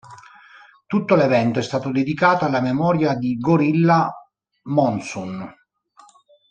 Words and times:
Tutto 0.87 1.13
l'evento 1.13 1.59
è 1.59 1.61
stato 1.61 1.91
dedicato 1.91 2.43
alla 2.43 2.59
memoria 2.59 3.13
di 3.13 3.37
Gorilla 3.37 4.11
Monsoon. 4.63 5.53